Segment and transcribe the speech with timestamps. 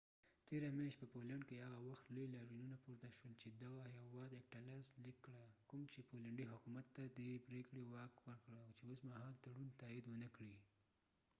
[0.47, 4.59] تیره میاشت په پولينډ کي هغه وخت لوي لاریونونه پورته شول چي دغه هيواد اکټا
[4.69, 9.33] لاس ليک کړه کوم چي پولينډي حکومت ته دي پریکړه واک ورکړه چي اوس مهال
[9.43, 10.57] تړون تايد ونکړي